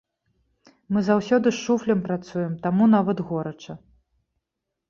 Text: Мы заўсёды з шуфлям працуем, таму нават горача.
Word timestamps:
Мы 0.95 1.03
заўсёды 1.09 1.47
з 1.57 1.59
шуфлям 1.65 2.01
працуем, 2.07 2.57
таму 2.67 2.83
нават 2.97 3.17
горача. 3.33 3.73